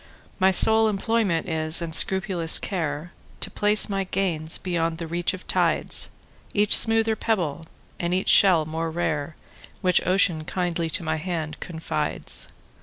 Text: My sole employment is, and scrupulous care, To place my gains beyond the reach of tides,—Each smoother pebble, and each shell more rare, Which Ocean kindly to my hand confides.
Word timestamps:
My 0.39 0.49
sole 0.49 0.87
employment 0.87 1.47
is, 1.47 1.79
and 1.79 1.93
scrupulous 1.93 2.57
care, 2.57 3.11
To 3.41 3.51
place 3.51 3.87
my 3.87 4.03
gains 4.05 4.57
beyond 4.57 4.97
the 4.97 5.05
reach 5.05 5.35
of 5.35 5.45
tides,—Each 5.45 6.75
smoother 6.75 7.15
pebble, 7.15 7.67
and 7.99 8.11
each 8.11 8.29
shell 8.29 8.65
more 8.65 8.89
rare, 8.89 9.35
Which 9.81 10.03
Ocean 10.07 10.43
kindly 10.43 10.89
to 10.89 11.03
my 11.03 11.17
hand 11.17 11.59
confides. 11.59 12.47